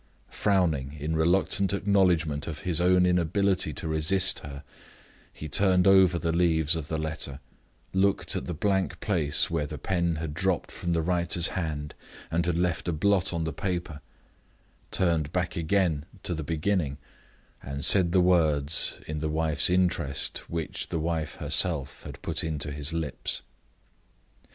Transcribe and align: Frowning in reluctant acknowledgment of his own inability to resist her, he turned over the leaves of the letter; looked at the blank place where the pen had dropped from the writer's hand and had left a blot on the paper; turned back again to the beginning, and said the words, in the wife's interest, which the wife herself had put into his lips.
Frowning 0.31 0.95
in 0.97 1.15
reluctant 1.15 1.73
acknowledgment 1.73 2.47
of 2.47 2.61
his 2.61 2.81
own 2.81 3.05
inability 3.05 3.71
to 3.73 3.87
resist 3.87 4.39
her, 4.39 4.63
he 5.31 5.47
turned 5.47 5.85
over 5.85 6.17
the 6.17 6.31
leaves 6.31 6.75
of 6.75 6.87
the 6.87 6.97
letter; 6.97 7.39
looked 7.93 8.35
at 8.35 8.47
the 8.47 8.53
blank 8.55 8.99
place 8.99 9.51
where 9.51 9.67
the 9.67 9.77
pen 9.77 10.15
had 10.15 10.33
dropped 10.33 10.71
from 10.71 10.93
the 10.93 11.03
writer's 11.03 11.49
hand 11.49 11.93
and 12.31 12.47
had 12.47 12.57
left 12.57 12.87
a 12.87 12.91
blot 12.91 13.31
on 13.31 13.43
the 13.43 13.53
paper; 13.53 14.01
turned 14.89 15.31
back 15.31 15.55
again 15.55 16.05
to 16.23 16.33
the 16.33 16.41
beginning, 16.41 16.97
and 17.61 17.85
said 17.85 18.11
the 18.11 18.21
words, 18.21 18.99
in 19.05 19.19
the 19.19 19.29
wife's 19.29 19.69
interest, 19.69 20.39
which 20.49 20.89
the 20.89 20.97
wife 20.97 21.35
herself 21.35 22.01
had 22.01 22.19
put 22.23 22.43
into 22.43 22.71
his 22.71 22.91
lips. 22.91 23.43